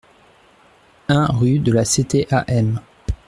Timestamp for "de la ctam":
1.59-2.81